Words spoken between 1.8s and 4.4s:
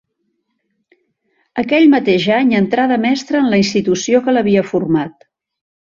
mateix any entrà de mestre en la institució que